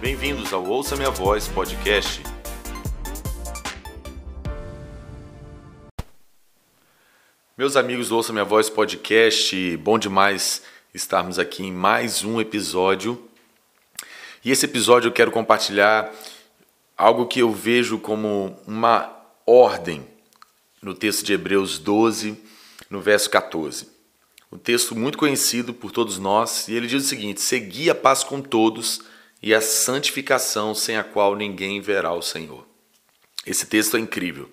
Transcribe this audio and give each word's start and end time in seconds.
Bem-vindos 0.00 0.52
ao 0.52 0.62
Ouça 0.62 0.94
Minha 0.94 1.10
Voz 1.10 1.48
podcast. 1.48 2.22
Meus 7.56 7.76
amigos 7.76 8.10
do 8.10 8.16
Ouça 8.16 8.30
Minha 8.30 8.44
Voz 8.44 8.68
podcast, 8.68 9.76
bom 9.78 9.98
demais 9.98 10.62
estarmos 10.92 11.38
aqui 11.38 11.64
em 11.64 11.72
mais 11.72 12.22
um 12.22 12.38
episódio. 12.38 13.26
E 14.44 14.50
esse 14.50 14.66
episódio 14.66 15.08
eu 15.08 15.12
quero 15.12 15.30
compartilhar 15.30 16.12
algo 16.94 17.26
que 17.26 17.40
eu 17.40 17.50
vejo 17.50 17.98
como 17.98 18.54
uma 18.66 19.10
ordem 19.46 20.06
no 20.82 20.92
texto 20.92 21.24
de 21.24 21.32
Hebreus 21.32 21.78
12, 21.78 22.36
no 22.90 23.00
verso 23.00 23.30
14. 23.30 23.88
Um 24.52 24.58
texto 24.58 24.94
muito 24.94 25.16
conhecido 25.16 25.72
por 25.72 25.90
todos 25.90 26.18
nós, 26.18 26.68
e 26.68 26.74
ele 26.74 26.86
diz 26.86 27.02
o 27.02 27.08
seguinte: 27.08 27.40
Segui 27.40 27.88
a 27.88 27.94
paz 27.94 28.22
com 28.22 28.42
todos 28.42 29.15
e 29.42 29.54
a 29.54 29.60
santificação, 29.60 30.74
sem 30.74 30.96
a 30.96 31.04
qual 31.04 31.36
ninguém 31.36 31.80
verá 31.80 32.12
o 32.12 32.22
Senhor. 32.22 32.66
Esse 33.46 33.66
texto 33.66 33.96
é 33.96 34.00
incrível. 34.00 34.50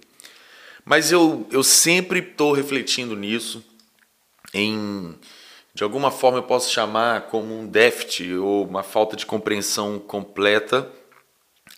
Mas 0.85 1.11
eu, 1.11 1.47
eu 1.49 1.63
sempre 1.63 2.19
estou 2.19 2.51
refletindo 2.51 3.15
nisso, 3.15 3.63
em 4.53 5.17
de 5.75 5.83
alguma 5.83 6.11
forma 6.11 6.37
eu 6.37 6.43
posso 6.43 6.71
chamar 6.71 7.23
como 7.23 7.57
um 7.59 7.65
déficit 7.65 8.35
ou 8.35 8.63
uma 8.67 8.83
falta 8.83 9.15
de 9.15 9.25
compreensão 9.25 9.97
completa 9.97 10.87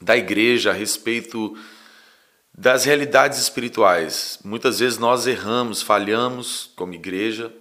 da 0.01 0.17
igreja 0.17 0.71
a 0.71 0.73
respeito 0.73 1.57
das 2.53 2.83
realidades 2.83 3.39
espirituais. 3.39 4.37
Muitas 4.43 4.79
vezes 4.79 4.97
nós 4.97 5.27
erramos, 5.27 5.81
falhamos 5.81 6.71
como 6.75 6.93
igreja 6.93 7.53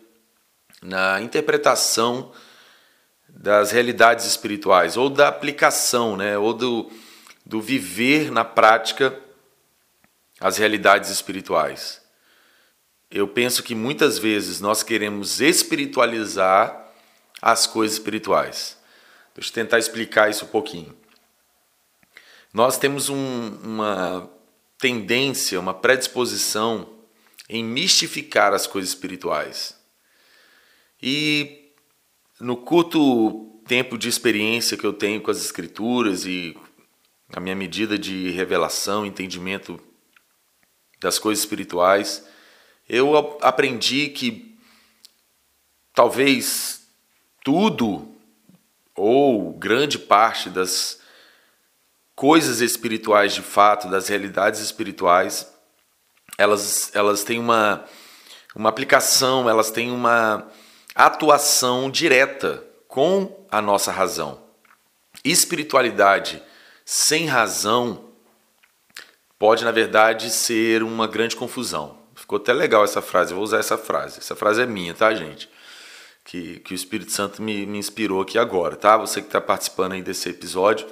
na 0.83 1.21
interpretação 1.21 2.33
das 3.35 3.73
realidades 3.73 4.25
espirituais 4.25 4.97
ou 4.97 5.11
da 5.11 5.29
aplicação, 5.29 6.17
né, 6.17 6.39
ou 6.39 6.55
do, 6.55 6.91
do 7.45 7.61
viver 7.61 8.31
na 8.31 8.45
prática 8.45 9.19
as 10.41 10.57
realidades 10.57 11.11
espirituais. 11.11 12.01
Eu 13.11 13.27
penso 13.29 13.63
que 13.63 13.75
muitas 13.75 14.19
vezes 14.19 14.61
nós 14.61 14.83
queremos 14.83 15.41
espiritualizar 15.41 16.93
as 17.43 17.67
coisas 17.67 17.99
espirituais. 17.99 18.79
Deixa 19.35 19.51
eu 19.51 19.55
tentar 19.55 19.79
explicar 19.79 20.31
isso 20.31 20.45
um 20.45 20.49
pouquinho. 20.49 20.97
Nós 22.53 22.79
temos 22.79 23.09
um, 23.09 23.59
uma 23.63 24.31
tendência, 24.79 25.59
uma 25.59 25.75
predisposição 25.75 26.89
em 27.49 27.65
mistificar 27.65 28.55
as 28.55 28.67
coisas 28.67 28.91
espirituais. 28.91 29.77
E 31.03 31.64
no 32.45 32.59
curto 32.59 33.59
tempo 33.67 33.97
de 33.97 34.07
experiência 34.07 34.77
que 34.77 34.85
eu 34.85 34.93
tenho 34.93 35.23
com 35.23 35.31
as 35.31 35.43
escrituras 35.43 36.27
e 36.27 36.55
a 37.33 37.41
minha 37.41 37.57
medida 37.57 37.99
de 37.99 38.31
revelação, 38.33 39.07
entendimento 39.07 39.81
das 41.01 41.19
coisas 41.19 41.43
espirituais, 41.43 42.23
eu 42.87 43.17
aprendi 43.41 44.11
que 44.11 44.59
talvez 45.95 46.87
tudo 47.43 48.15
ou 48.95 49.55
grande 49.55 49.99
parte 49.99 50.51
das 50.51 51.01
coisas 52.15 52.61
espirituais 52.61 53.33
de 53.33 53.41
fato, 53.41 53.89
das 53.89 54.07
realidades 54.09 54.61
espirituais, 54.61 55.51
elas, 56.37 56.95
elas 56.95 57.25
têm 57.25 57.39
uma, 57.39 57.87
uma 58.55 58.69
aplicação, 58.69 59.49
elas 59.49 59.71
têm 59.71 59.91
uma 59.91 60.47
atuação 60.95 61.91
direta 61.91 62.63
com 62.87 63.47
a 63.51 63.61
nossa 63.61 63.91
razão. 63.91 64.41
Espiritualidade 65.25 66.43
sem 66.85 67.27
razão 67.27 68.11
pode, 69.39 69.65
na 69.65 69.73
verdade, 69.73 70.31
ser 70.31 70.83
uma 70.83 71.07
grande 71.07 71.35
confusão. 71.35 71.99
Ficou 72.15 72.37
até 72.37 72.53
legal 72.53 72.85
essa 72.85 73.03
frase, 73.03 73.33
eu 73.33 73.37
vou 73.37 73.45
usar 73.45 73.59
essa 73.59 73.77
frase. 73.77 74.19
Essa 74.19 74.37
frase 74.37 74.63
é 74.63 74.67
minha, 74.67 74.95
tá, 74.95 75.13
gente? 75.13 75.51
Que, 76.25 76.61
que 76.61 76.73
o 76.73 76.77
Espírito 76.77 77.11
Santo 77.11 77.43
me, 77.43 77.67
me 77.67 77.79
inspirou 77.79 78.23
aqui 78.23 78.39
agora, 78.39 78.77
tá? 78.77 78.97
Você 78.97 79.21
que 79.21 79.27
está 79.27 79.41
participando 79.41 79.93
aí 79.93 80.03
desse 80.03 80.29
episódio, 80.29 80.87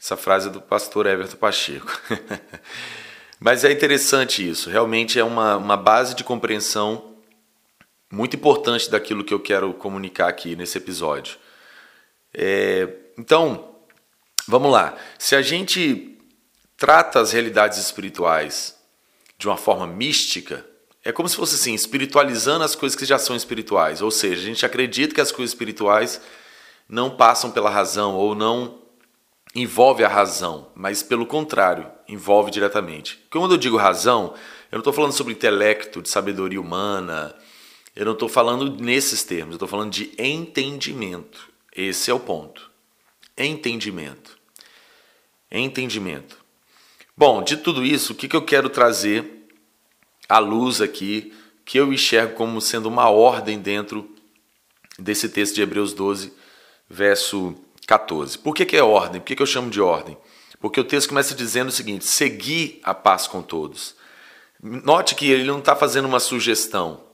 essa 0.00 0.16
frase 0.16 0.48
é 0.48 0.50
do 0.50 0.60
pastor 0.60 1.06
Everton 1.06 1.36
Pacheco. 1.36 1.90
Mas 3.40 3.64
é 3.64 3.72
interessante 3.72 4.48
isso, 4.48 4.70
realmente 4.70 5.18
é 5.18 5.24
uma, 5.24 5.56
uma 5.56 5.76
base 5.76 6.14
de 6.14 6.22
compreensão 6.22 7.15
muito 8.10 8.36
importante 8.36 8.90
daquilo 8.90 9.24
que 9.24 9.34
eu 9.34 9.40
quero 9.40 9.72
comunicar 9.74 10.28
aqui 10.28 10.54
nesse 10.54 10.78
episódio. 10.78 11.36
É, 12.32 12.88
então, 13.18 13.76
vamos 14.46 14.70
lá. 14.70 14.96
Se 15.18 15.34
a 15.34 15.42
gente 15.42 16.18
trata 16.76 17.20
as 17.20 17.32
realidades 17.32 17.78
espirituais 17.78 18.76
de 19.38 19.48
uma 19.48 19.56
forma 19.56 19.86
mística, 19.86 20.64
é 21.04 21.12
como 21.12 21.28
se 21.28 21.36
fosse 21.36 21.54
assim, 21.54 21.74
espiritualizando 21.74 22.64
as 22.64 22.74
coisas 22.74 22.96
que 22.96 23.04
já 23.04 23.18
são 23.18 23.36
espirituais. 23.36 24.02
Ou 24.02 24.10
seja, 24.10 24.42
a 24.42 24.44
gente 24.44 24.66
acredita 24.66 25.14
que 25.14 25.20
as 25.20 25.32
coisas 25.32 25.52
espirituais 25.52 26.20
não 26.88 27.10
passam 27.10 27.50
pela 27.50 27.70
razão 27.70 28.14
ou 28.14 28.34
não 28.34 28.82
envolve 29.54 30.04
a 30.04 30.08
razão, 30.08 30.70
mas 30.74 31.02
pelo 31.02 31.24
contrário, 31.24 31.90
envolve 32.06 32.50
diretamente. 32.50 33.18
Quando 33.30 33.54
eu 33.54 33.58
digo 33.58 33.76
razão, 33.76 34.34
eu 34.70 34.76
não 34.76 34.80
estou 34.80 34.92
falando 34.92 35.12
sobre 35.12 35.32
intelecto, 35.32 36.02
de 36.02 36.10
sabedoria 36.10 36.60
humana, 36.60 37.34
eu 37.96 38.04
não 38.04 38.12
estou 38.12 38.28
falando 38.28 38.76
nesses 38.76 39.24
termos, 39.24 39.52
eu 39.52 39.56
estou 39.56 39.68
falando 39.68 39.90
de 39.90 40.12
entendimento. 40.18 41.50
Esse 41.74 42.10
é 42.10 42.14
o 42.14 42.20
ponto. 42.20 42.70
Entendimento. 43.36 44.38
Entendimento. 45.50 46.44
Bom, 47.16 47.42
de 47.42 47.56
tudo 47.56 47.82
isso, 47.82 48.12
o 48.12 48.16
que, 48.16 48.28
que 48.28 48.36
eu 48.36 48.44
quero 48.44 48.68
trazer 48.68 49.48
à 50.28 50.38
luz 50.38 50.82
aqui, 50.82 51.32
que 51.64 51.78
eu 51.78 51.90
enxergo 51.90 52.34
como 52.34 52.60
sendo 52.60 52.86
uma 52.86 53.08
ordem 53.08 53.58
dentro 53.58 54.14
desse 54.98 55.28
texto 55.30 55.54
de 55.54 55.62
Hebreus 55.62 55.94
12, 55.94 56.34
verso 56.90 57.54
14. 57.86 58.38
Por 58.38 58.54
que, 58.54 58.66
que 58.66 58.76
é 58.76 58.82
ordem? 58.82 59.20
Por 59.20 59.28
que, 59.28 59.36
que 59.36 59.42
eu 59.42 59.46
chamo 59.46 59.70
de 59.70 59.80
ordem? 59.80 60.18
Porque 60.60 60.80
o 60.80 60.84
texto 60.84 61.08
começa 61.08 61.34
dizendo 61.34 61.68
o 61.68 61.72
seguinte: 61.72 62.04
seguir 62.04 62.80
a 62.82 62.92
paz 62.92 63.26
com 63.26 63.40
todos. 63.40 63.94
Note 64.62 65.14
que 65.14 65.26
ele 65.30 65.44
não 65.44 65.60
está 65.60 65.74
fazendo 65.74 66.06
uma 66.06 66.20
sugestão. 66.20 67.05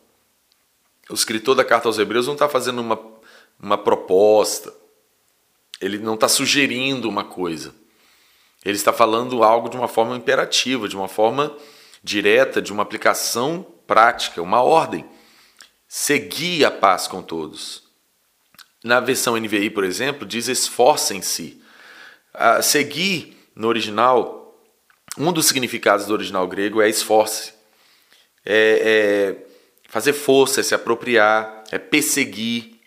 O 1.11 1.15
escritor 1.15 1.55
da 1.55 1.65
carta 1.65 1.89
aos 1.89 1.99
Hebreus 1.99 2.27
não 2.27 2.35
está 2.35 2.49
fazendo 2.49 2.81
uma, 2.81 2.99
uma 3.61 3.77
proposta. 3.77 4.73
Ele 5.81 5.99
não 5.99 6.15
está 6.15 6.29
sugerindo 6.29 7.09
uma 7.09 7.25
coisa. 7.25 7.75
Ele 8.65 8.77
está 8.77 8.93
falando 8.93 9.43
algo 9.43 9.69
de 9.69 9.77
uma 9.77 9.89
forma 9.89 10.17
imperativa, 10.17 10.89
de 10.89 10.97
uma 10.97 11.09
forma 11.09 11.57
direta, 12.03 12.63
de 12.63 12.73
uma 12.73 12.83
aplicação 12.83 13.67
prática, 13.87 14.41
uma 14.41 14.63
ordem. 14.63 15.05
Seguir 15.89 16.65
a 16.65 16.71
paz 16.71 17.09
com 17.09 17.21
todos. 17.21 17.83
Na 18.85 19.01
versão 19.01 19.37
NVI, 19.37 19.71
por 19.71 19.85
exemplo, 19.85 20.27
diz 20.27 20.49
esforcem-se. 20.49 21.61
Uh, 22.35 22.63
seguir 22.63 23.37
no 23.55 23.69
original, 23.69 24.57
um 25.19 25.33
dos 25.33 25.47
significados 25.47 26.07
do 26.07 26.15
original 26.15 26.47
grego 26.49 26.81
é 26.81 26.89
esforce. 26.89 27.53
É, 28.45 29.37
é 29.45 29.52
fazer 29.93 30.15
força, 30.15 30.61
é 30.61 30.63
se 30.63 30.75
apropriar, 30.75 31.65
é 31.71 31.79
perseguir, 31.79 32.81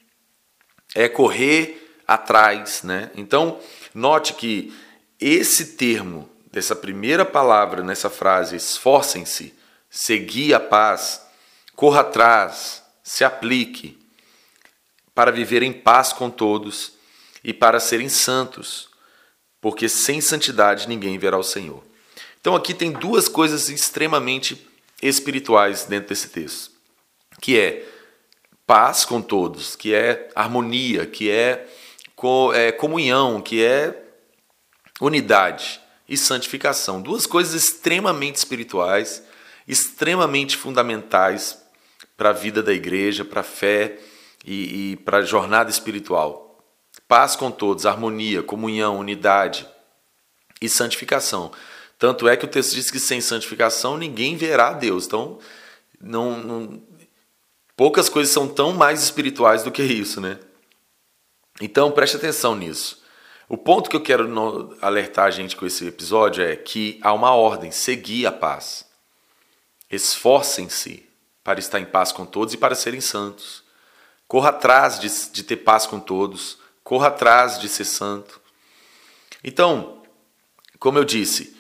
é 0.96 1.08
correr 1.08 2.02
atrás. 2.08 2.82
Né? 2.82 3.12
Então, 3.16 3.60
note 3.94 4.34
que 4.34 4.76
esse 5.22 5.76
termo, 5.78 6.28
dessa 6.52 6.76
primeira 6.76 7.24
palavra 7.24 7.84
nessa 7.84 8.10
frase, 8.10 8.56
esforcem-se, 8.56 9.54
seguir 9.88 10.56
a 10.56 10.60
paz, 10.60 11.22
corra 11.76 12.02
atrás, 12.02 12.82
se 13.04 13.24
aplique 13.24 14.00
para 15.14 15.32
viver 15.32 15.62
em 15.62 15.72
paz 15.72 16.12
com 16.12 16.28
todos 16.28 16.94
e 17.44 17.54
para 17.54 17.80
serem 17.80 18.10
santos, 18.10 18.90
porque 19.62 19.88
sem 19.88 20.20
santidade 20.22 20.90
ninguém 20.90 21.20
verá 21.20 21.38
o 21.38 21.44
Senhor. 21.44 21.84
Então 22.42 22.56
aqui 22.56 22.74
tem 22.74 22.92
duas 22.92 23.28
coisas 23.28 23.70
extremamente 23.70 24.68
espirituais 25.04 25.86
dentro 25.86 26.10
desse 26.10 26.30
texto, 26.30 26.75
que 27.42 27.60
é 27.60 27.86
paz 28.66 29.06
com 29.06 29.22
todos, 29.22 29.76
que 29.76 29.94
é 29.94 30.30
harmonia, 30.36 31.06
que 31.06 31.30
é, 31.30 31.68
é 32.54 32.72
comunhão, 32.72 33.42
que 33.42 33.64
é 33.64 34.04
unidade 35.00 35.80
e 36.08 36.18
santificação. 36.18 37.02
Duas 37.02 37.26
coisas 37.26 37.54
extremamente 37.54 38.38
espirituais, 38.38 39.24
extremamente 39.68 40.58
fundamentais 40.58 41.62
para 42.18 42.30
a 42.30 42.34
vida 42.34 42.64
da 42.64 42.74
igreja, 42.74 43.26
para 43.26 43.42
a 43.42 43.44
fé 43.44 44.00
e, 44.46 44.92
e 44.92 44.96
para 44.98 45.18
a 45.18 45.24
jornada 45.24 45.70
espiritual. 45.70 46.64
Paz 47.08 47.36
com 47.36 47.52
todos, 47.52 47.86
harmonia, 47.86 48.42
comunhão, 48.42 49.00
unidade 49.00 49.68
e 50.62 50.70
santificação. 50.70 51.52
Tanto 51.98 52.28
é 52.28 52.36
que 52.36 52.46
o 52.46 52.48
texto 52.48 52.74
diz 52.74 52.90
que 52.90 53.00
sem 53.00 53.22
santificação 53.22 53.98
ninguém 53.98 54.36
verá 54.36 54.70
a 54.70 54.74
Deus. 54.74 55.06
Então, 55.06 55.40
não, 56.02 56.38
não, 56.38 56.84
poucas 57.76 58.10
coisas 58.10 58.34
são 58.34 58.48
tão 58.48 58.74
mais 58.74 59.04
espirituais 59.04 59.64
do 59.64 59.72
que 59.72 59.84
isso, 59.84 60.22
né? 60.22 60.40
Então, 61.62 61.92
preste 61.92 62.18
atenção 62.18 62.56
nisso. 62.56 63.04
O 63.48 63.58
ponto 63.58 63.90
que 63.90 63.96
eu 63.96 64.02
quero 64.02 64.78
alertar 64.82 65.26
a 65.26 65.32
gente 65.32 65.56
com 65.56 65.66
esse 65.66 65.88
episódio 65.88 66.44
é 66.44 66.56
que 66.56 67.00
há 67.02 67.14
uma 67.14 67.34
ordem: 67.34 67.72
seguir 67.72 68.26
a 68.26 68.32
paz. 68.32 68.86
Esforcem-se 69.90 71.08
para 71.44 71.60
estar 71.60 71.80
em 71.80 71.86
paz 71.86 72.12
com 72.12 72.26
todos 72.26 72.54
e 72.54 72.58
para 72.58 72.76
serem 72.76 73.02
santos. 73.02 73.64
Corra 74.28 74.50
atrás 74.50 75.00
de, 75.00 75.32
de 75.32 75.44
ter 75.44 75.58
paz 75.58 75.86
com 75.86 76.00
todos, 76.00 76.58
corra 76.84 77.08
atrás 77.08 77.60
de 77.60 77.70
ser 77.70 77.86
santo. 77.86 78.42
Então, 79.44 80.02
como 80.80 80.98
eu 80.98 81.06
disse, 81.06 81.56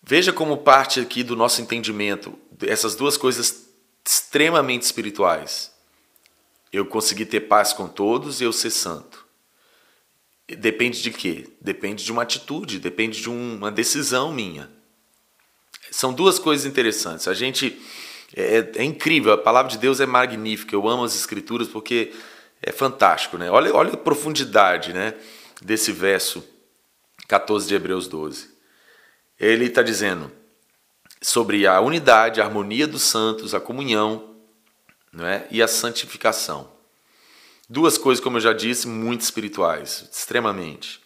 veja 0.00 0.32
como 0.32 0.58
parte 0.58 1.00
aqui 1.00 1.24
do 1.24 1.34
nosso 1.34 1.60
entendimento 1.60 2.38
essas 2.66 2.94
duas 2.94 3.16
coisas 3.16 3.67
extremamente 4.08 4.84
espirituais. 4.84 5.70
Eu 6.72 6.86
conseguir 6.86 7.26
ter 7.26 7.40
paz 7.40 7.74
com 7.74 7.86
todos 7.86 8.40
e 8.40 8.44
eu 8.44 8.54
ser 8.54 8.70
santo. 8.70 9.26
Depende 10.48 11.02
de 11.02 11.10
quê? 11.10 11.46
Depende 11.60 12.02
de 12.02 12.10
uma 12.10 12.22
atitude, 12.22 12.78
depende 12.78 13.20
de 13.20 13.28
uma 13.28 13.70
decisão 13.70 14.32
minha. 14.32 14.70
São 15.90 16.10
duas 16.10 16.38
coisas 16.38 16.64
interessantes. 16.64 17.28
A 17.28 17.34
gente 17.34 17.78
é, 18.34 18.70
é, 18.76 18.82
incrível, 18.82 19.32
a 19.32 19.38
palavra 19.38 19.70
de 19.70 19.76
Deus 19.76 20.00
é 20.00 20.06
magnífica. 20.06 20.74
Eu 20.74 20.88
amo 20.88 21.04
as 21.04 21.14
escrituras 21.14 21.68
porque 21.68 22.14
é 22.62 22.72
fantástico, 22.72 23.36
né? 23.36 23.50
Olha, 23.50 23.74
olha 23.74 23.92
a 23.92 23.96
profundidade, 23.96 24.94
né, 24.94 25.14
desse 25.60 25.92
verso 25.92 26.42
14 27.26 27.68
de 27.68 27.74
Hebreus 27.74 28.08
12. 28.08 28.48
Ele 29.38 29.66
está 29.66 29.82
dizendo 29.82 30.32
sobre 31.20 31.66
a 31.66 31.80
unidade, 31.80 32.40
a 32.40 32.44
harmonia 32.44 32.86
dos 32.86 33.02
santos, 33.02 33.54
a 33.54 33.60
comunhão, 33.60 34.36
não 35.12 35.26
é? 35.26 35.46
E 35.50 35.62
a 35.62 35.68
santificação. 35.68 36.70
Duas 37.68 37.98
coisas, 37.98 38.22
como 38.22 38.36
eu 38.36 38.40
já 38.40 38.52
disse, 38.52 38.88
muito 38.88 39.20
espirituais, 39.20 40.08
extremamente. 40.10 41.00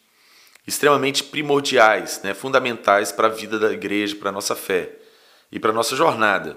Extremamente 0.66 1.24
primordiais, 1.24 2.20
né? 2.22 2.34
fundamentais 2.34 3.10
para 3.10 3.26
a 3.26 3.30
vida 3.30 3.58
da 3.58 3.72
igreja, 3.72 4.14
para 4.14 4.28
a 4.28 4.32
nossa 4.32 4.54
fé 4.54 4.96
e 5.50 5.58
para 5.58 5.70
a 5.70 5.74
nossa 5.74 5.96
jornada. 5.96 6.56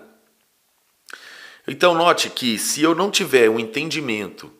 Então, 1.67 1.95
note 1.95 2.29
que 2.29 2.59
se 2.59 2.83
eu 2.83 2.93
não 2.93 3.09
tiver 3.09 3.49
um 3.49 3.59
entendimento 3.59 4.53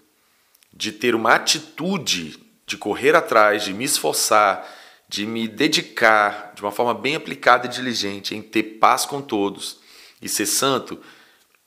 de 0.73 0.91
ter 0.91 1.13
uma 1.13 1.35
atitude 1.35 2.39
de 2.65 2.77
correr 2.77 3.15
atrás, 3.15 3.63
de 3.63 3.71
me 3.71 3.83
esforçar, 3.83 4.67
de 5.07 5.25
me 5.25 5.47
dedicar 5.47 6.53
de 6.55 6.61
uma 6.61 6.71
forma 6.71 6.93
bem 6.93 7.15
aplicada 7.15 7.67
e 7.67 7.69
diligente 7.69 8.35
em 8.35 8.41
ter 8.41 8.63
paz 8.79 9.05
com 9.05 9.21
todos 9.21 9.79
e 10.21 10.27
ser 10.27 10.45
santo, 10.45 10.99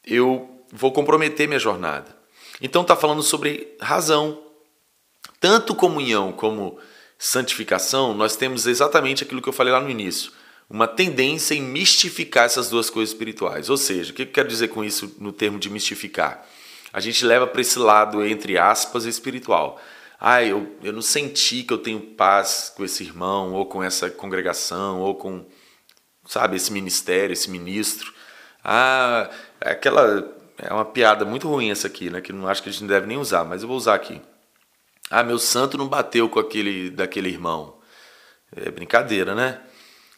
eu 0.05 0.63
vou 0.73 0.93
comprometer 0.93 1.47
minha 1.47 1.61
jornada. 1.61 2.17
Então 2.61 2.83
está 2.83 2.97
falando 2.97 3.23
sobre 3.23 3.77
razão. 3.81 4.43
Tanto 5.41 5.75
comunhão 5.75 6.33
como 6.33 6.79
santificação, 7.19 8.15
nós 8.15 8.37
temos 8.37 8.67
exatamente 8.67 9.23
aquilo 9.23 9.43
que 9.43 9.49
eu 9.49 9.53
falei 9.53 9.73
lá 9.73 9.81
no 9.81 9.91
início, 9.91 10.33
uma 10.69 10.87
tendência 10.87 11.55
em 11.55 11.63
mistificar 11.63 12.45
essas 12.45 12.69
duas 12.69 12.91
coisas 12.91 13.13
espirituais. 13.13 13.71
Ou 13.71 13.77
seja, 13.77 14.13
o 14.13 14.15
que 14.15 14.23
eu 14.23 14.27
quero 14.27 14.49
dizer 14.49 14.69
com 14.69 14.85
isso 14.85 15.15
no 15.19 15.33
termo 15.33 15.59
de 15.59 15.71
mistificar? 15.71 16.47
A 16.93 17.01
gente 17.01 17.25
leva 17.25 17.47
para 17.47 17.61
esse 17.61 17.79
lado, 17.79 18.25
entre 18.25 18.59
aspas, 18.59 19.05
espiritual. 19.05 19.81
Ah, 20.21 20.43
eu, 20.43 20.77
eu 20.83 20.93
não 20.93 21.03
senti 21.03 21.63
que 21.63 21.73
eu 21.73 21.79
tenho 21.79 22.01
paz 22.01 22.73
com 22.77 22.85
esse 22.85 23.05
irmão, 23.05 23.53
ou 23.53 23.67
com 23.67 23.83
essa 23.83 24.11
congregação, 24.11 25.01
ou 25.01 25.15
com, 25.15 25.47
sabe, 26.27 26.57
esse 26.57 26.73
ministério, 26.73 27.33
esse 27.33 27.49
ministro. 27.49 28.13
Ah, 28.65 29.31
aquela 29.61 30.37
é 30.59 30.73
uma 30.73 30.85
piada 30.85 31.25
muito 31.25 31.49
ruim 31.49 31.71
essa 31.71 31.87
aqui, 31.87 32.11
né? 32.11 32.21
Que 32.21 32.33
não 32.33 32.49
acho 32.49 32.63
que 32.63 32.69
a 32.69 32.73
gente 32.73 32.87
deve 32.87 33.07
nem 33.07 33.17
usar, 33.17 33.45
mas 33.45 33.63
eu 33.63 33.69
vou 33.69 33.77
usar 33.77 33.95
aqui. 33.95 34.21
Ah, 35.09 35.23
meu 35.23 35.39
santo 35.39 35.79
não 35.79 35.89
bateu 35.89 36.29
com 36.29 36.41
aquele 36.41 36.91
daquele 36.91 37.29
irmão. 37.29 37.79
É 38.55 38.71
brincadeira, 38.71 39.35
né? 39.35 39.61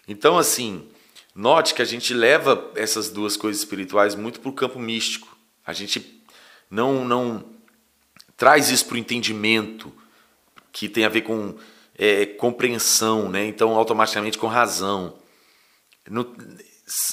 Então, 0.09 0.39
assim, 0.39 0.89
note 1.35 1.75
que 1.75 1.83
a 1.83 1.85
gente 1.85 2.15
leva 2.15 2.71
essas 2.75 3.11
duas 3.11 3.37
coisas 3.37 3.61
espirituais 3.63 4.15
muito 4.15 4.41
para 4.41 4.49
o 4.49 4.55
campo 4.55 4.79
místico. 4.79 5.37
A 5.67 5.73
gente 5.75 6.25
não 6.71 7.05
não 7.05 7.60
traz 8.41 8.71
isso 8.71 8.87
para 8.87 8.95
o 8.95 8.99
entendimento, 8.99 9.93
que 10.73 10.89
tem 10.89 11.05
a 11.05 11.11
ver 11.11 11.21
com 11.21 11.59
é, 11.95 12.25
compreensão, 12.25 13.29
né? 13.29 13.45
Então, 13.45 13.77
automaticamente 13.77 14.39
com 14.39 14.47
razão. 14.47 15.19
No, 16.09 16.35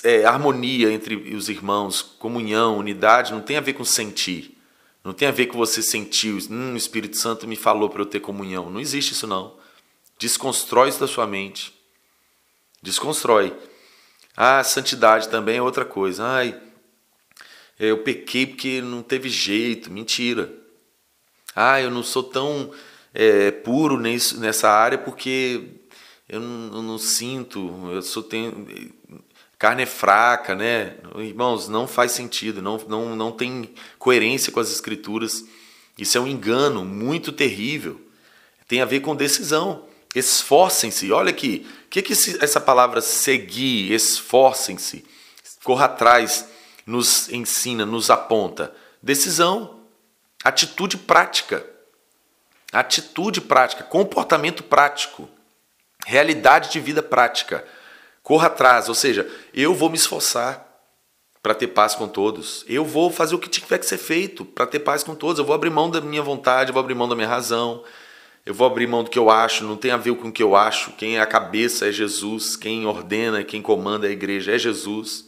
é, 0.05 0.23
harmonia 0.23 0.89
entre 0.89 1.15
os 1.35 1.49
irmãos, 1.49 2.01
comunhão, 2.01 2.77
unidade, 2.77 3.33
não 3.33 3.41
tem 3.41 3.57
a 3.57 3.61
ver 3.61 3.73
com 3.73 3.83
sentir. 3.83 4.57
Não 5.03 5.11
tem 5.11 5.27
a 5.27 5.31
ver 5.31 5.47
com 5.47 5.57
você 5.57 5.81
sentir, 5.81 6.49
hum, 6.49 6.73
o 6.73 6.77
Espírito 6.77 7.17
Santo 7.17 7.45
me 7.45 7.57
falou 7.57 7.89
para 7.89 8.01
eu 8.01 8.05
ter 8.05 8.21
comunhão. 8.21 8.69
Não 8.69 8.79
existe 8.79 9.11
isso 9.11 9.27
não. 9.27 9.57
Desconstrói 10.17 10.87
isso 10.87 11.01
da 11.01 11.07
sua 11.07 11.27
mente. 11.27 11.73
Desconstrói. 12.81 13.53
Ah, 14.33 14.63
santidade 14.63 15.27
também 15.27 15.57
é 15.57 15.61
outra 15.61 15.83
coisa. 15.83 16.23
Ai, 16.25 16.57
eu 17.77 17.97
pequei 17.97 18.45
porque 18.45 18.79
não 18.79 19.03
teve 19.03 19.27
jeito. 19.27 19.91
Mentira. 19.91 20.65
Ah, 21.59 21.81
eu 21.81 21.89
não 21.89 22.03
sou 22.03 22.21
tão 22.21 22.69
é, 23.15 23.49
puro 23.49 23.97
nessa 23.97 24.69
área 24.69 24.95
porque 24.95 25.63
eu 26.29 26.39
não, 26.39 26.77
eu 26.77 26.83
não 26.83 26.97
sinto, 26.99 27.89
eu 27.91 28.01
só 28.03 28.21
tenho 28.21 28.67
carne 29.57 29.81
é 29.81 29.85
fraca, 29.87 30.53
né? 30.53 30.97
Irmãos, 31.15 31.67
não 31.67 31.87
faz 31.87 32.11
sentido, 32.11 32.61
não, 32.61 32.77
não, 32.87 33.15
não 33.15 33.31
tem 33.31 33.73
coerência 33.97 34.51
com 34.51 34.59
as 34.59 34.71
escrituras. 34.71 35.45
Isso 35.97 36.15
é 36.15 36.21
um 36.21 36.27
engano 36.27 36.85
muito 36.85 37.31
terrível. 37.31 37.99
Tem 38.67 38.79
a 38.79 38.85
ver 38.85 38.99
com 38.99 39.15
decisão. 39.15 39.83
Esforcem-se. 40.13 41.11
Olha 41.11 41.31
aqui, 41.31 41.65
o 41.85 41.89
que, 41.89 42.03
que 42.03 42.13
essa 42.13 42.61
palavra 42.61 43.01
seguir, 43.01 43.91
esforcem-se, 43.91 45.03
corra 45.63 45.85
atrás, 45.85 46.47
nos 46.85 47.29
ensina, 47.29 47.83
nos 47.83 48.11
aponta? 48.11 48.75
Decisão, 49.01 49.76
atitude 50.43 50.97
prática. 50.97 51.65
Atitude 52.71 53.39
prática, 53.39 53.83
comportamento 53.83 54.61
prático, 54.61 55.29
realidade 56.05 56.71
de 56.71 56.79
vida 56.79 57.01
prática. 57.01 57.65
Corra 58.21 58.47
atrás, 58.47 58.89
ou 58.89 58.95
seja, 58.95 59.29
eu 59.53 59.73
vou 59.73 59.89
me 59.89 59.95
esforçar 59.95 60.67
para 61.41 61.55
ter 61.55 61.67
paz 61.67 61.95
com 61.95 62.09
todos. 62.09 62.65
Eu 62.67 62.83
vou 62.83 63.09
fazer 63.09 63.35
o 63.35 63.39
que 63.39 63.49
tiver 63.49 63.77
que 63.77 63.85
ser 63.85 63.97
feito 63.97 64.43
para 64.43 64.67
ter 64.67 64.79
paz 64.79 65.01
com 65.01 65.15
todos. 65.15 65.39
Eu 65.39 65.45
vou 65.45 65.55
abrir 65.55 65.69
mão 65.69 65.89
da 65.89 66.01
minha 66.01 66.21
vontade, 66.21 66.69
eu 66.69 66.73
vou 66.73 66.81
abrir 66.81 66.93
mão 66.93 67.07
da 67.07 67.15
minha 67.15 67.27
razão. 67.27 67.83
Eu 68.45 68.53
vou 68.53 68.65
abrir 68.65 68.87
mão 68.87 69.03
do 69.03 69.09
que 69.09 69.19
eu 69.19 69.29
acho, 69.29 69.65
não 69.65 69.75
tem 69.75 69.91
a 69.91 69.97
ver 69.97 70.15
com 70.15 70.29
o 70.29 70.31
que 70.31 70.41
eu 70.41 70.55
acho. 70.55 70.91
Quem 70.93 71.17
é 71.17 71.21
a 71.21 71.25
cabeça 71.25 71.87
é 71.87 71.91
Jesus, 71.91 72.55
quem 72.55 72.85
ordena, 72.85 73.43
quem 73.43 73.61
comanda 73.61 74.07
a 74.07 74.09
igreja 74.09 74.55
é 74.55 74.57
Jesus. 74.57 75.25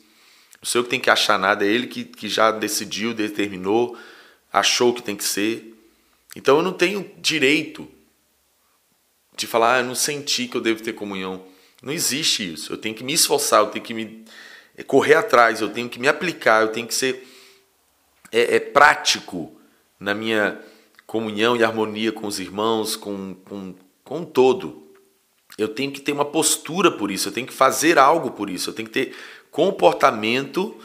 Não 0.62 0.70
sei 0.70 0.80
o 0.80 0.84
que 0.86 0.90
tem 0.90 1.00
que 1.00 1.10
achar 1.10 1.38
nada, 1.38 1.66
é 1.66 1.68
ele 1.68 1.88
que, 1.88 2.06
que 2.06 2.30
já 2.30 2.50
decidiu, 2.50 3.14
determinou, 3.14 3.98
achou 4.52 4.94
que 4.94 5.02
tem 5.02 5.16
que 5.16 5.24
ser. 5.24 5.76
Então 6.36 6.58
eu 6.58 6.64
não 6.64 6.74
tenho 6.74 7.10
direito 7.18 7.88
de 9.36 9.48
falar, 9.48 9.76
ah, 9.76 9.80
eu 9.80 9.86
não 9.86 9.96
senti 9.96 10.48
que 10.48 10.58
eu 10.58 10.62
devo 10.62 10.84
ter 10.84 10.94
comunhão. 10.94 11.46
Não 11.82 11.94
existe 11.94 12.54
isso. 12.54 12.74
Eu 12.74 12.78
tenho 12.78 12.94
que 12.94 13.04
me 13.04 13.14
esforçar, 13.14 13.62
eu 13.62 13.68
tenho 13.68 13.86
que 13.86 13.94
me 13.94 14.26
é, 14.76 14.84
correr 14.84 15.16
atrás, 15.16 15.62
eu 15.62 15.70
tenho 15.70 15.90
que 15.90 16.00
me 16.00 16.08
aplicar, 16.08 16.62
eu 16.62 16.70
tenho 16.70 16.88
que 16.88 16.94
ser 16.94 17.26
é, 18.32 18.56
é 18.56 18.60
prático 18.60 19.52
na 20.00 20.14
minha 20.14 20.60
comunhão 21.06 21.56
e 21.56 21.64
harmonia 21.64 22.12
com 22.12 22.28
os 22.28 22.40
irmãos, 22.40 22.96
com, 22.96 23.36
com, 23.46 23.76
com 24.04 24.24
todo. 24.24 24.88
Eu 25.58 25.68
tenho 25.68 25.92
que 25.92 26.02
ter 26.02 26.12
uma 26.12 26.26
postura 26.26 26.92
por 26.92 27.12
isso, 27.12 27.28
eu 27.28 27.34
tenho 27.34 27.48
que 27.48 27.54
fazer 27.54 27.98
algo 27.98 28.32
por 28.32 28.50
isso, 28.50 28.70
eu 28.70 28.74
tenho 28.74 28.88
que 28.88 28.94
ter 28.94 29.16
comportamento 29.52 30.78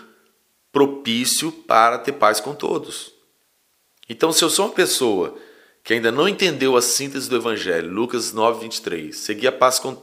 propício 0.72 1.52
para 1.52 1.98
ter 1.98 2.12
paz 2.12 2.40
com 2.40 2.54
todos. 2.54 3.13
Então, 4.08 4.32
se 4.32 4.44
eu 4.44 4.50
sou 4.50 4.66
uma 4.66 4.74
pessoa 4.74 5.36
que 5.82 5.92
ainda 5.92 6.10
não 6.10 6.28
entendeu 6.28 6.76
a 6.76 6.82
síntese 6.82 7.28
do 7.28 7.36
Evangelho, 7.36 7.90
Lucas 7.90 8.32
9, 8.32 8.60
23, 8.62 9.16
seguir 9.16 9.48
a 9.48 9.52
paz 9.52 9.78
com 9.78 10.02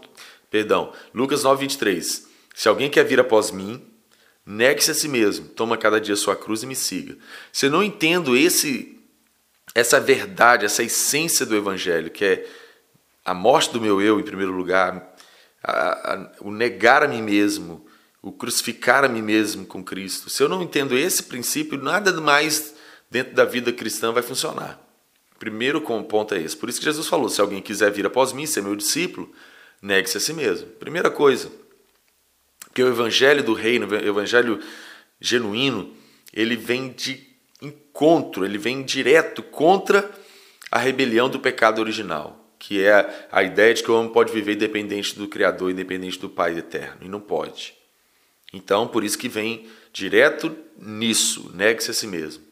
Perdão, 0.50 0.94
Lucas 1.14 1.44
9, 1.44 1.62
23. 1.62 2.28
Se 2.54 2.68
alguém 2.68 2.90
quer 2.90 3.06
vir 3.06 3.20
após 3.20 3.52
mim, 3.52 3.82
negue-se 4.46 4.92
a 4.92 4.94
si 4.94 5.08
mesmo, 5.08 5.48
toma 5.48 5.78
cada 5.78 6.00
dia 6.00 6.16
sua 6.16 6.36
cruz 6.36 6.62
e 6.62 6.68
me 6.68 6.76
siga. 6.76 7.18
Se 7.54 7.68
eu 7.68 7.72
não 7.72 7.82
entendo 7.82 8.36
esse, 8.36 9.00
essa 9.74 10.00
verdade, 10.00 10.66
essa 10.66 10.84
essência 10.84 11.46
do 11.46 11.56
Evangelho, 11.56 12.12
que 12.12 12.26
é 12.26 12.48
a 13.24 13.34
morte 13.34 13.72
do 13.72 13.80
meu 13.80 14.02
eu 14.02 14.20
em 14.20 14.24
primeiro 14.24 14.52
lugar, 14.52 15.16
a, 15.64 16.14
a, 16.14 16.32
o 16.42 16.52
negar 16.52 17.02
a 17.02 17.08
mim 17.08 17.22
mesmo, 17.22 17.86
o 18.22 18.32
crucificar 18.32 19.06
a 19.06 19.08
mim 19.08 19.22
mesmo 19.22 19.66
com 19.66 19.84
Cristo. 19.84 20.30
Se 20.30 20.44
eu 20.44 20.50
não 20.50 20.62
entendo 20.62 20.98
esse 20.98 21.24
princípio, 21.24 21.82
nada 21.82 22.12
mais 22.20 22.76
dentro 23.12 23.36
da 23.36 23.46
vida 23.46 23.72
cristã 23.72 24.12
vai 24.12 24.24
funcionar. 24.24 24.82
Primeiro 25.38 25.82
ponto 25.82 26.34
é 26.34 26.42
esse. 26.42 26.58
Por 26.58 26.70
isso 26.70 26.80
que 26.80 26.86
Jesus 26.86 27.08
falou: 27.08 27.30
se 27.30 27.42
alguém 27.42 27.62
quiser 27.62 27.92
vir 27.92 28.06
após 28.06 28.34
mim, 28.34 28.48
ser 28.48 28.64
meu 28.64 28.76
discípulo, 28.76 29.32
Negue-se 29.82 30.18
a 30.18 30.20
si 30.20 30.34
mesmo. 30.34 30.68
Primeira 30.68 31.10
coisa, 31.10 31.52
porque 32.60 32.84
o 32.84 32.88
evangelho 32.88 33.44
do 33.44 33.54
reino, 33.54 33.88
o 33.88 33.96
evangelho 33.96 34.60
genuíno, 35.20 35.92
ele 36.32 36.56
vem 36.56 36.90
de 36.90 37.28
encontro, 37.62 38.46
ele 38.46 38.60
vem 38.60 38.84
direto 38.84 39.42
contra 39.42 40.10
a 40.70 40.78
rebelião 40.78 41.30
do 41.30 41.40
pecado 41.40 41.80
original. 41.80 42.38
que 42.60 42.80
é 42.80 43.28
a 43.32 43.42
ideia 43.42 43.74
de 43.74 43.82
que 43.82 43.90
o 43.90 43.96
homem 43.98 44.14
pode 44.14 44.32
viver 44.32 44.54
independente 44.54 45.18
do 45.18 45.28
Criador, 45.28 45.72
independente 45.72 46.20
do 46.20 46.30
Pai 46.30 46.56
eterno, 46.56 46.98
e 47.02 47.10
não 47.10 47.20
pode. 47.20 47.74
Então, 48.54 48.88
por 48.88 49.04
isso 49.04 49.18
que 49.18 49.28
vem 49.28 49.66
direto 49.92 50.56
nisso, 50.78 51.50
negue-se 51.56 51.90
a 51.90 51.94
si 51.96 52.06
mesmo. 52.06 52.44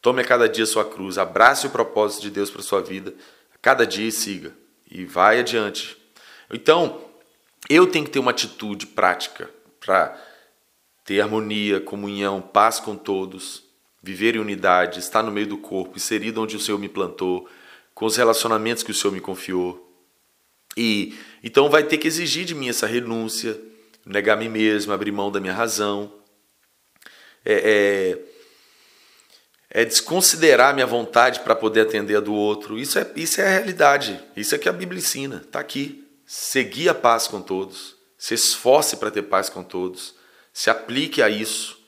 Tome 0.00 0.22
a 0.22 0.24
cada 0.24 0.48
dia 0.48 0.64
sua 0.64 0.84
cruz, 0.84 1.18
abrace 1.18 1.66
o 1.66 1.70
propósito 1.70 2.22
de 2.22 2.30
Deus 2.30 2.50
para 2.50 2.62
sua 2.62 2.80
vida, 2.80 3.14
cada 3.60 3.84
dia 3.84 4.06
e 4.06 4.12
siga, 4.12 4.54
e 4.90 5.04
vai 5.04 5.40
adiante. 5.40 5.96
Então, 6.52 7.00
eu 7.68 7.86
tenho 7.86 8.04
que 8.04 8.12
ter 8.12 8.18
uma 8.18 8.30
atitude 8.30 8.86
prática 8.86 9.50
para 9.80 10.16
ter 11.04 11.20
harmonia, 11.20 11.80
comunhão, 11.80 12.40
paz 12.40 12.78
com 12.78 12.96
todos, 12.96 13.64
viver 14.02 14.36
em 14.36 14.38
unidade, 14.38 15.00
estar 15.00 15.22
no 15.22 15.32
meio 15.32 15.46
do 15.46 15.58
corpo, 15.58 15.96
inserido 15.96 16.40
onde 16.40 16.56
o 16.56 16.60
Senhor 16.60 16.78
me 16.78 16.88
plantou, 16.88 17.48
com 17.94 18.06
os 18.06 18.16
relacionamentos 18.16 18.82
que 18.82 18.92
o 18.92 18.94
Senhor 18.94 19.12
me 19.12 19.20
confiou. 19.20 19.84
E 20.76 21.18
então 21.42 21.68
vai 21.68 21.82
ter 21.82 21.98
que 21.98 22.06
exigir 22.06 22.44
de 22.44 22.54
mim 22.54 22.68
essa 22.68 22.86
renúncia, 22.86 23.60
negar 24.06 24.34
a 24.34 24.36
mim 24.36 24.48
mesmo, 24.48 24.92
abrir 24.92 25.10
mão 25.10 25.32
da 25.32 25.40
minha 25.40 25.52
razão. 25.52 26.12
É, 27.44 27.54
é, 27.54 28.18
é 29.70 29.84
desconsiderar 29.84 30.74
minha 30.74 30.86
vontade 30.86 31.40
para 31.40 31.54
poder 31.54 31.82
atender 31.82 32.16
a 32.16 32.20
do 32.20 32.32
outro. 32.32 32.78
Isso 32.78 32.98
é, 32.98 33.10
isso 33.16 33.40
é 33.40 33.46
a 33.46 33.50
realidade. 33.50 34.18
Isso 34.34 34.54
é 34.54 34.58
que 34.58 34.68
a 34.68 34.72
Bíblia 34.72 34.98
ensina. 34.98 35.42
Está 35.44 35.60
aqui. 35.60 36.04
Seguir 36.26 36.88
a 36.88 36.94
paz 36.94 37.26
com 37.26 37.40
todos. 37.40 37.96
Se 38.16 38.34
esforce 38.34 38.96
para 38.96 39.10
ter 39.10 39.22
paz 39.22 39.48
com 39.48 39.62
todos. 39.62 40.14
Se 40.52 40.70
aplique 40.70 41.22
a 41.22 41.28
isso. 41.28 41.78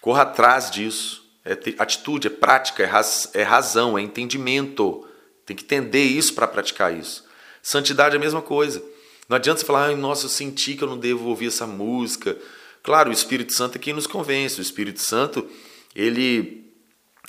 Corra 0.00 0.22
atrás 0.22 0.70
disso. 0.70 1.24
É 1.44 1.52
atitude, 1.78 2.28
é 2.28 2.30
prática, 2.30 2.82
é, 2.82 2.86
raz, 2.86 3.28
é 3.34 3.42
razão, 3.42 3.98
é 3.98 4.02
entendimento. 4.02 5.06
Tem 5.44 5.54
que 5.54 5.64
entender 5.64 6.04
isso 6.04 6.34
para 6.34 6.46
praticar 6.46 6.94
isso. 6.96 7.24
Santidade 7.62 8.14
é 8.14 8.18
a 8.18 8.20
mesma 8.20 8.40
coisa. 8.40 8.82
Não 9.28 9.36
adianta 9.36 9.60
você 9.60 9.66
falar, 9.66 9.94
nossa, 9.96 10.26
eu 10.26 10.30
senti 10.30 10.74
que 10.74 10.84
eu 10.84 10.88
não 10.88 10.98
devo 10.98 11.28
ouvir 11.28 11.48
essa 11.48 11.66
música. 11.66 12.36
Claro, 12.82 13.10
o 13.10 13.12
Espírito 13.12 13.52
Santo 13.52 13.76
é 13.76 13.78
quem 13.78 13.94
nos 13.94 14.06
convence. 14.06 14.58
O 14.58 14.62
Espírito 14.62 15.00
Santo, 15.00 15.46
ele 15.94 16.63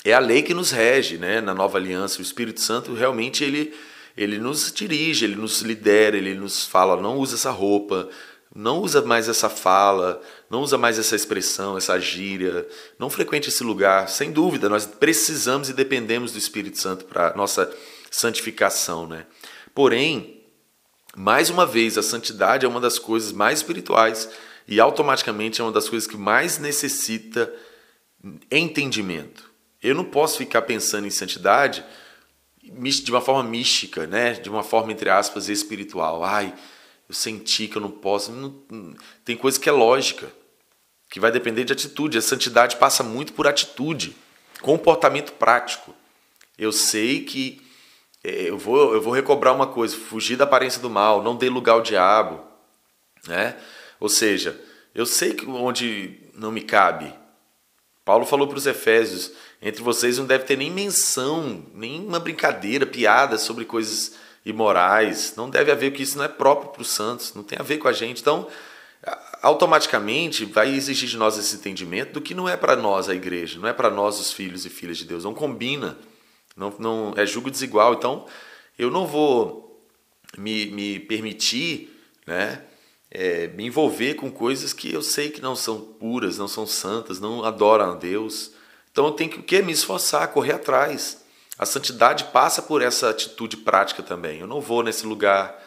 é 0.04 0.12
a 0.12 0.18
lei 0.18 0.42
que 0.42 0.54
nos 0.54 0.70
rege, 0.70 1.18
né? 1.18 1.40
Na 1.40 1.54
nova 1.54 1.78
aliança, 1.78 2.18
o 2.18 2.22
Espírito 2.22 2.60
Santo 2.60 2.94
realmente 2.94 3.42
ele 3.44 3.74
ele 4.16 4.38
nos 4.38 4.72
dirige, 4.72 5.26
ele 5.26 5.36
nos 5.36 5.60
lidera, 5.60 6.16
ele 6.16 6.34
nos 6.34 6.64
fala, 6.64 7.00
não 7.00 7.18
usa 7.18 7.34
essa 7.34 7.50
roupa, 7.50 8.08
não 8.54 8.80
usa 8.80 9.02
mais 9.02 9.28
essa 9.28 9.50
fala, 9.50 10.22
não 10.48 10.62
usa 10.62 10.78
mais 10.78 10.98
essa 10.98 11.14
expressão, 11.14 11.76
essa 11.76 12.00
gíria, 12.00 12.66
não 12.98 13.10
frequente 13.10 13.50
esse 13.50 13.62
lugar. 13.62 14.08
Sem 14.08 14.32
dúvida, 14.32 14.70
nós 14.70 14.86
precisamos 14.86 15.68
e 15.68 15.74
dependemos 15.74 16.32
do 16.32 16.38
Espírito 16.38 16.78
Santo 16.78 17.04
para 17.04 17.36
nossa 17.36 17.70
santificação, 18.10 19.06
né? 19.06 19.26
Porém, 19.74 20.42
mais 21.14 21.50
uma 21.50 21.66
vez, 21.66 21.98
a 21.98 22.02
santidade 22.02 22.64
é 22.64 22.68
uma 22.68 22.80
das 22.80 22.98
coisas 22.98 23.32
mais 23.32 23.58
espirituais 23.58 24.30
e 24.66 24.80
automaticamente 24.80 25.60
é 25.60 25.64
uma 25.64 25.72
das 25.72 25.90
coisas 25.90 26.08
que 26.08 26.16
mais 26.16 26.58
necessita 26.58 27.52
entendimento. 28.50 29.50
Eu 29.82 29.94
não 29.94 30.04
posso 30.04 30.38
ficar 30.38 30.62
pensando 30.62 31.06
em 31.06 31.10
santidade 31.10 31.84
de 32.62 33.10
uma 33.10 33.20
forma 33.20 33.48
mística, 33.48 34.06
né? 34.06 34.32
De 34.32 34.48
uma 34.48 34.62
forma 34.62 34.92
entre 34.92 35.08
aspas 35.08 35.48
espiritual. 35.48 36.24
Ai, 36.24 36.52
eu 37.08 37.14
senti 37.14 37.68
que 37.68 37.76
eu 37.76 37.82
não 37.82 37.90
posso. 37.90 38.32
Não, 38.32 38.94
tem 39.24 39.36
coisa 39.36 39.58
que 39.60 39.68
é 39.68 39.72
lógica, 39.72 40.32
que 41.08 41.20
vai 41.20 41.30
depender 41.30 41.64
de 41.64 41.72
atitude. 41.72 42.18
A 42.18 42.22
santidade 42.22 42.76
passa 42.76 43.02
muito 43.02 43.32
por 43.32 43.46
atitude, 43.46 44.16
comportamento 44.60 45.32
prático. 45.32 45.94
Eu 46.58 46.72
sei 46.72 47.22
que 47.22 47.62
é, 48.24 48.50
eu 48.50 48.58
vou, 48.58 48.92
eu 48.92 49.00
vou 49.00 49.12
recobrar 49.12 49.54
uma 49.54 49.68
coisa, 49.68 49.96
fugir 49.96 50.36
da 50.36 50.44
aparência 50.44 50.80
do 50.80 50.90
mal, 50.90 51.22
não 51.22 51.36
dê 51.36 51.48
lugar 51.48 51.74
ao 51.74 51.80
diabo, 51.80 52.40
né? 53.26 53.56
Ou 54.00 54.08
seja, 54.08 54.60
eu 54.92 55.06
sei 55.06 55.32
que 55.32 55.46
onde 55.46 56.18
não 56.34 56.50
me 56.50 56.62
cabe. 56.62 57.14
Paulo 58.06 58.24
falou 58.24 58.46
para 58.46 58.56
os 58.56 58.66
Efésios: 58.66 59.32
entre 59.60 59.82
vocês 59.82 60.16
não 60.16 60.26
deve 60.26 60.44
ter 60.44 60.56
nem 60.56 60.70
menção, 60.70 61.66
nem 61.74 62.00
uma 62.06 62.20
brincadeira, 62.20 62.86
piada 62.86 63.36
sobre 63.36 63.64
coisas 63.64 64.14
imorais. 64.44 65.34
Não 65.36 65.50
deve 65.50 65.72
haver, 65.72 65.90
porque 65.90 66.04
isso 66.04 66.16
não 66.16 66.24
é 66.24 66.28
próprio 66.28 66.70
para 66.70 66.82
os 66.82 66.88
santos, 66.88 67.34
não 67.34 67.42
tem 67.42 67.58
a 67.58 67.64
ver 67.64 67.78
com 67.78 67.88
a 67.88 67.92
gente. 67.92 68.20
Então, 68.20 68.46
automaticamente 69.42 70.44
vai 70.44 70.72
exigir 70.72 71.08
de 71.08 71.16
nós 71.16 71.36
esse 71.36 71.56
entendimento 71.56 72.12
do 72.12 72.20
que 72.20 72.32
não 72.32 72.48
é 72.48 72.56
para 72.56 72.76
nós 72.76 73.08
a 73.08 73.14
igreja, 73.14 73.58
não 73.58 73.68
é 73.68 73.72
para 73.72 73.90
nós 73.90 74.20
os 74.20 74.32
filhos 74.32 74.64
e 74.64 74.70
filhas 74.70 74.98
de 74.98 75.04
Deus, 75.04 75.24
não 75.24 75.34
combina. 75.34 75.98
Não, 76.56 76.72
não 76.78 77.12
é 77.16 77.26
julgo 77.26 77.50
desigual. 77.50 77.94
Então, 77.94 78.24
eu 78.78 78.88
não 78.88 79.04
vou 79.04 79.84
me, 80.38 80.66
me 80.66 81.00
permitir, 81.00 81.92
né, 82.24 82.62
é, 83.18 83.46
me 83.46 83.64
envolver 83.64 84.12
com 84.12 84.30
coisas 84.30 84.74
que 84.74 84.92
eu 84.92 85.00
sei 85.00 85.30
que 85.30 85.40
não 85.40 85.56
são 85.56 85.80
puras, 85.80 86.36
não 86.36 86.46
são 86.46 86.66
santas, 86.66 87.18
não 87.18 87.42
adoram 87.42 87.92
a 87.92 87.94
Deus. 87.94 88.52
Então, 88.92 89.06
eu 89.06 89.12
tenho 89.12 89.30
que 89.30 89.38
o 89.38 89.42
quê? 89.42 89.62
me 89.62 89.72
esforçar, 89.72 90.28
correr 90.28 90.52
atrás. 90.52 91.24
A 91.58 91.64
santidade 91.64 92.24
passa 92.24 92.60
por 92.60 92.82
essa 92.82 93.08
atitude 93.08 93.56
prática 93.56 94.02
também. 94.02 94.40
Eu 94.40 94.46
não 94.46 94.60
vou 94.60 94.82
nesse 94.82 95.06
lugar, 95.06 95.58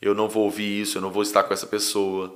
eu 0.00 0.14
não 0.14 0.30
vou 0.30 0.44
ouvir 0.44 0.80
isso, 0.80 0.96
eu 0.96 1.02
não 1.02 1.10
vou 1.10 1.22
estar 1.22 1.42
com 1.42 1.52
essa 1.52 1.66
pessoa, 1.66 2.34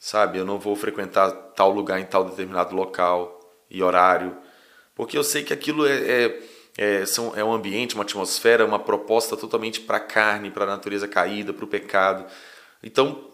sabe? 0.00 0.38
Eu 0.38 0.44
não 0.44 0.58
vou 0.58 0.74
frequentar 0.74 1.30
tal 1.30 1.70
lugar 1.70 2.00
em 2.00 2.04
tal 2.04 2.24
determinado 2.24 2.74
local 2.74 3.38
e 3.70 3.80
horário, 3.84 4.36
porque 4.96 5.16
eu 5.16 5.22
sei 5.22 5.44
que 5.44 5.52
aquilo 5.52 5.86
é, 5.86 6.24
é 6.24 6.42
é, 6.78 7.04
são, 7.04 7.32
é 7.36 7.44
um 7.44 7.52
ambiente, 7.52 7.94
uma 7.94 8.04
atmosfera, 8.04 8.64
uma 8.64 8.78
proposta 8.78 9.36
totalmente 9.36 9.80
para 9.80 9.98
a 9.98 10.00
carne, 10.00 10.50
para 10.50 10.64
a 10.64 10.68
natureza 10.68 11.06
caída, 11.06 11.52
para 11.52 11.64
o 11.64 11.68
pecado. 11.68 12.24
Então, 12.82 13.29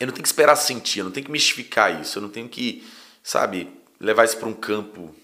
eu 0.00 0.06
não 0.06 0.12
tenho 0.12 0.22
que 0.22 0.28
esperar 0.28 0.56
sentir, 0.56 1.00
eu 1.00 1.04
não 1.04 1.12
tenho 1.12 1.26
que 1.26 1.32
mistificar 1.32 2.00
isso, 2.00 2.18
eu 2.18 2.22
não 2.22 2.28
tenho 2.28 2.48
que, 2.48 2.86
sabe, 3.22 3.70
levar 4.00 4.24
isso 4.24 4.36
para 4.36 4.48
um 4.48 4.54
campo, 4.54 5.14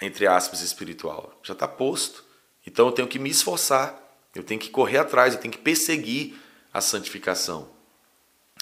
entre 0.00 0.26
aspas, 0.26 0.60
espiritual. 0.60 1.38
Já 1.42 1.52
está 1.52 1.68
posto. 1.68 2.24
Então, 2.66 2.86
eu 2.86 2.92
tenho 2.92 3.08
que 3.08 3.18
me 3.18 3.30
esforçar, 3.30 4.02
eu 4.34 4.42
tenho 4.42 4.60
que 4.60 4.70
correr 4.70 4.98
atrás, 4.98 5.34
eu 5.34 5.40
tenho 5.40 5.52
que 5.52 5.58
perseguir 5.58 6.34
a 6.72 6.80
santificação. 6.80 7.70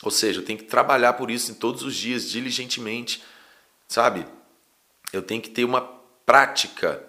Ou 0.02 0.10
seja, 0.10 0.40
eu 0.40 0.44
tenho 0.44 0.58
que 0.58 0.64
trabalhar 0.64 1.14
por 1.14 1.30
isso 1.30 1.50
em 1.50 1.54
todos 1.54 1.82
os 1.82 1.94
dias, 1.94 2.28
diligentemente, 2.28 3.22
sabe? 3.88 4.26
Eu 5.12 5.22
tenho 5.22 5.40
que 5.40 5.50
ter 5.50 5.64
uma 5.64 5.80
prática 6.26 7.02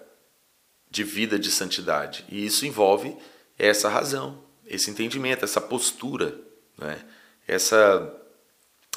de 0.88 1.02
vida 1.02 1.38
de 1.38 1.50
santidade. 1.50 2.24
E 2.28 2.46
isso 2.46 2.64
envolve 2.64 3.16
essa 3.58 3.88
razão, 3.88 4.42
esse 4.64 4.90
entendimento, 4.90 5.44
essa 5.44 5.60
postura, 5.60 6.40
né? 6.78 7.04
Essa, 7.46 8.14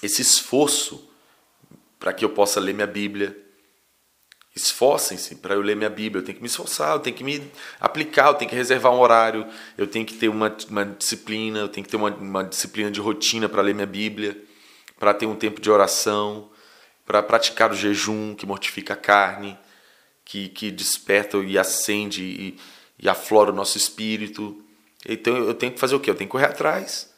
esse 0.02 0.22
esforço 0.22 1.10
para 2.00 2.14
que 2.14 2.24
eu 2.24 2.30
possa 2.30 2.60
ler 2.60 2.74
minha 2.74 2.88
Bíblia. 2.88 3.38
Esforcem-se 4.56 5.36
para 5.36 5.56
eu 5.56 5.62
ler 5.62 5.76
minha 5.76 5.90
Bíblia. 5.90 6.22
Eu 6.22 6.26
tenho 6.26 6.38
que 6.38 6.42
me 6.42 6.48
esforçar, 6.48 6.94
eu 6.94 7.00
tenho 7.00 7.16
que 7.16 7.24
me 7.24 7.52
aplicar, 7.80 8.28
eu 8.28 8.34
tenho 8.34 8.50
que 8.50 8.56
reservar 8.56 8.94
um 8.94 9.00
horário, 9.00 9.48
eu 9.78 9.88
tenho 9.88 10.06
que 10.06 10.16
ter 10.16 10.30
uma, 10.30 10.56
uma 10.70 10.86
disciplina, 10.86 11.60
eu 11.60 11.70
tenho 11.70 11.86
que 11.86 11.92
ter 11.92 11.98
uma, 11.98 12.10
uma 12.10 12.44
disciplina 12.44 12.90
de 12.90 13.00
rotina 13.00 13.48
para 13.48 13.62
ler 13.62 13.76
minha 13.76 13.88
Bíblia, 13.88 14.42
para 14.98 15.14
ter 15.14 15.26
um 15.26 15.36
tempo 15.36 15.62
de 15.62 15.70
oração, 15.70 16.50
para 17.06 17.22
praticar 17.24 17.72
o 17.72 17.76
jejum 17.76 18.36
que 18.36 18.46
mortifica 18.46 18.94
a 18.94 18.98
carne 18.98 19.58
que, 20.30 20.48
que 20.48 20.70
desperta 20.70 21.38
e 21.38 21.58
acende 21.58 22.22
e, 22.22 22.60
e 23.00 23.10
aflora 23.10 23.52
o 23.52 23.56
nosso 23.56 23.80
espírito. 23.80 24.64
Então 25.04 25.36
eu 25.36 25.56
tenho 25.56 25.74
que 25.74 25.80
fazer 25.80 25.96
o 25.96 26.00
quê? 26.00 26.12
Eu 26.12 26.16
tenho 26.16 26.28
que 26.28 26.32
correr 26.32 26.46
atrás. 26.46 27.12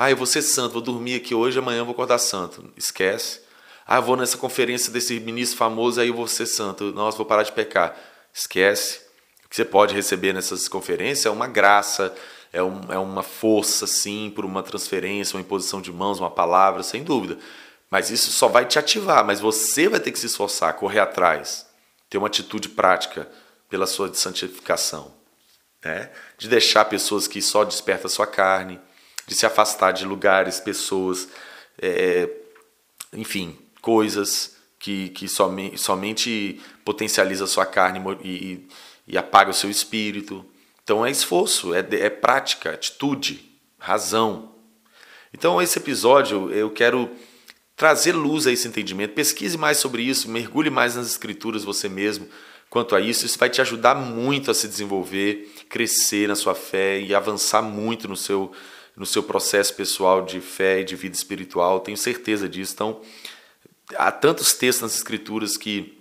Ah, 0.00 0.12
eu 0.12 0.16
vou 0.16 0.26
ser 0.26 0.42
santo, 0.42 0.74
vou 0.74 0.80
dormir 0.80 1.16
aqui 1.16 1.34
hoje, 1.34 1.58
amanhã 1.58 1.80
eu 1.80 1.84
vou 1.84 1.92
acordar 1.92 2.18
santo. 2.18 2.72
Esquece. 2.76 3.40
Ah, 3.84 3.96
eu 3.96 4.02
vou 4.02 4.16
nessa 4.16 4.38
conferência 4.38 4.92
desse 4.92 5.18
ministro 5.18 5.58
famoso, 5.58 6.00
aí 6.00 6.06
eu 6.06 6.14
vou 6.14 6.28
ser 6.28 6.46
santo. 6.46 6.92
Nossa, 6.92 7.16
vou 7.16 7.26
parar 7.26 7.42
de 7.42 7.50
pecar. 7.50 7.98
Esquece. 8.32 9.00
O 9.44 9.48
que 9.48 9.56
você 9.56 9.64
pode 9.64 9.96
receber 9.96 10.32
nessas 10.32 10.68
conferências 10.68 11.26
é 11.26 11.30
uma 11.30 11.48
graça, 11.48 12.14
é, 12.52 12.62
um, 12.62 12.80
é 12.92 12.96
uma 12.96 13.24
força, 13.24 13.88
sim, 13.88 14.32
por 14.32 14.44
uma 14.44 14.62
transferência, 14.62 15.36
uma 15.36 15.40
imposição 15.40 15.82
de 15.82 15.90
mãos, 15.90 16.20
uma 16.20 16.30
palavra, 16.30 16.84
sem 16.84 17.02
dúvida. 17.02 17.36
Mas 17.90 18.08
isso 18.08 18.30
só 18.30 18.46
vai 18.46 18.66
te 18.66 18.78
ativar, 18.78 19.24
mas 19.24 19.40
você 19.40 19.88
vai 19.88 19.98
ter 19.98 20.12
que 20.12 20.18
se 20.20 20.26
esforçar, 20.26 20.74
correr 20.74 21.00
atrás 21.00 21.66
ter 22.08 22.18
uma 22.18 22.28
atitude 22.28 22.68
prática 22.68 23.28
pela 23.68 23.84
sua 23.84 24.14
santificação, 24.14 25.12
né? 25.84 26.12
de 26.38 26.48
deixar 26.48 26.84
pessoas 26.84 27.26
que 27.26 27.42
só 27.42 27.64
despertam 27.64 28.06
a 28.06 28.10
sua 28.10 28.28
carne, 28.28 28.80
de 29.28 29.34
se 29.34 29.46
afastar 29.46 29.92
de 29.92 30.04
lugares, 30.04 30.58
pessoas, 30.58 31.28
é, 31.80 32.28
enfim, 33.12 33.56
coisas 33.80 34.56
que, 34.78 35.10
que 35.10 35.28
somente, 35.28 36.60
potencializa 36.84 37.44
a 37.44 37.46
sua 37.46 37.66
carne 37.66 38.00
e, 38.24 38.28
e, 38.28 38.68
e 39.06 39.18
apaga 39.18 39.50
o 39.50 39.54
seu 39.54 39.70
espírito. 39.70 40.44
Então 40.82 41.04
é 41.04 41.10
esforço, 41.10 41.74
é, 41.74 41.80
é 41.80 42.08
prática, 42.08 42.72
atitude, 42.72 43.44
razão. 43.78 44.54
Então 45.32 45.60
esse 45.60 45.78
episódio 45.78 46.50
eu 46.50 46.70
quero 46.70 47.10
trazer 47.76 48.12
luz 48.12 48.46
a 48.46 48.52
esse 48.52 48.66
entendimento. 48.66 49.12
Pesquise 49.12 49.58
mais 49.58 49.76
sobre 49.76 50.02
isso, 50.02 50.30
mergulhe 50.30 50.70
mais 50.70 50.96
nas 50.96 51.06
escrituras 51.06 51.64
você 51.64 51.86
mesmo 51.86 52.26
quanto 52.70 52.96
a 52.96 53.00
isso. 53.00 53.26
Isso 53.26 53.38
vai 53.38 53.50
te 53.50 53.60
ajudar 53.60 53.94
muito 53.94 54.50
a 54.50 54.54
se 54.54 54.66
desenvolver 54.66 55.52
crescer 55.68 56.28
na 56.28 56.34
sua 56.34 56.54
fé 56.54 56.98
e 56.98 57.14
avançar 57.14 57.62
muito 57.62 58.08
no 58.08 58.16
seu, 58.16 58.52
no 58.98 59.06
seu 59.06 59.22
processo 59.22 59.74
pessoal 59.74 60.24
de 60.24 60.40
fé 60.40 60.80
e 60.80 60.84
de 60.84 60.96
vida 60.96 61.14
espiritual. 61.14 61.80
Tenho 61.80 61.96
certeza 61.96 62.48
disso. 62.48 62.72
Então, 62.74 63.00
há 63.96 64.10
tantos 64.10 64.52
textos 64.52 64.82
nas 64.82 64.96
Escrituras 64.96 65.56
que 65.56 65.96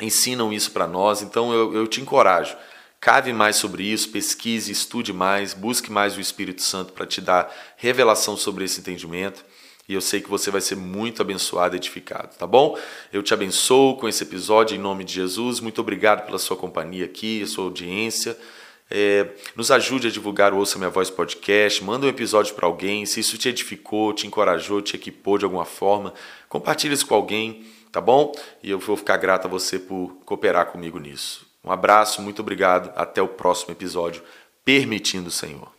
ensinam 0.00 0.52
isso 0.52 0.70
para 0.70 0.86
nós, 0.86 1.22
então 1.22 1.52
eu, 1.52 1.74
eu 1.74 1.86
te 1.86 2.00
encorajo. 2.00 2.56
Cave 3.00 3.32
mais 3.32 3.56
sobre 3.56 3.84
isso, 3.84 4.10
pesquise, 4.10 4.72
estude 4.72 5.12
mais, 5.12 5.54
busque 5.54 5.90
mais 5.90 6.16
o 6.16 6.20
Espírito 6.20 6.62
Santo 6.62 6.92
para 6.92 7.06
te 7.06 7.20
dar 7.20 7.52
revelação 7.76 8.36
sobre 8.36 8.64
esse 8.64 8.80
entendimento. 8.80 9.44
E 9.88 9.94
eu 9.94 10.00
sei 10.00 10.20
que 10.20 10.28
você 10.28 10.50
vai 10.50 10.60
ser 10.60 10.76
muito 10.76 11.22
abençoado 11.22 11.74
e 11.74 11.78
edificado, 11.78 12.36
tá 12.36 12.46
bom? 12.46 12.78
Eu 13.12 13.22
te 13.22 13.32
abençoo 13.32 13.96
com 13.96 14.08
esse 14.08 14.22
episódio 14.22 14.74
em 14.74 14.78
nome 14.78 15.04
de 15.04 15.14
Jesus. 15.14 15.60
Muito 15.60 15.80
obrigado 15.80 16.26
pela 16.26 16.38
sua 16.38 16.56
companhia 16.56 17.04
aqui, 17.04 17.42
a 17.42 17.46
sua 17.46 17.64
audiência. 17.64 18.36
É, 18.90 19.28
nos 19.54 19.70
ajude 19.70 20.08
a 20.08 20.10
divulgar 20.10 20.52
o 20.52 20.56
Ouça 20.56 20.78
Minha 20.78 20.90
Voz 20.90 21.10
podcast, 21.10 21.84
manda 21.84 22.06
um 22.06 22.08
episódio 22.08 22.54
para 22.54 22.66
alguém. 22.66 23.04
Se 23.04 23.20
isso 23.20 23.36
te 23.36 23.48
edificou, 23.48 24.12
te 24.12 24.26
encorajou, 24.26 24.80
te 24.80 24.96
equipou 24.96 25.36
de 25.36 25.44
alguma 25.44 25.64
forma, 25.64 26.14
compartilhe 26.48 26.94
isso 26.94 27.06
com 27.06 27.14
alguém, 27.14 27.66
tá 27.92 28.00
bom? 28.00 28.32
E 28.62 28.70
eu 28.70 28.78
vou 28.78 28.96
ficar 28.96 29.16
grato 29.18 29.46
a 29.46 29.50
você 29.50 29.78
por 29.78 30.16
cooperar 30.24 30.66
comigo 30.66 30.98
nisso. 30.98 31.46
Um 31.62 31.70
abraço, 31.70 32.22
muito 32.22 32.40
obrigado. 32.40 32.90
Até 32.96 33.20
o 33.20 33.28
próximo 33.28 33.72
episódio, 33.72 34.22
permitindo 34.64 35.28
o 35.28 35.32
Senhor. 35.32 35.77